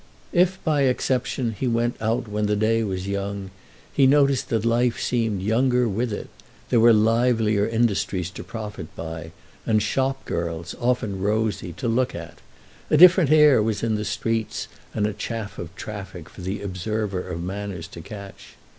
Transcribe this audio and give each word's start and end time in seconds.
If 0.33 0.57
by 0.63 0.81
exception 0.85 1.51
he 1.59 1.67
went 1.67 1.95
out 2.01 2.27
when 2.27 2.47
the 2.47 2.55
day 2.55 2.83
was 2.83 3.07
young 3.07 3.51
he 3.93 4.07
noticed 4.07 4.49
that 4.49 4.65
life 4.65 4.99
seemed 4.99 5.43
younger 5.43 5.87
with 5.87 6.11
it; 6.11 6.27
there 6.71 6.79
were 6.79 6.91
livelier 6.91 7.67
industries 7.67 8.31
to 8.31 8.43
profit 8.43 8.87
by 8.95 9.31
and 9.63 9.79
shop 9.79 10.25
girls, 10.25 10.73
often 10.79 11.21
rosy, 11.21 11.71
to 11.73 11.87
look 11.87 12.15
at; 12.15 12.39
a 12.89 12.97
different 12.97 13.29
air 13.29 13.61
was 13.61 13.83
in 13.83 13.93
the 13.93 14.03
streets 14.03 14.67
and 14.91 15.05
a 15.05 15.13
chaff 15.13 15.59
of 15.59 15.75
traffic 15.75 16.29
for 16.29 16.41
the 16.41 16.63
observer 16.63 17.21
of 17.21 17.43
manners 17.43 17.87
to 17.89 18.01
catch. 18.01 18.55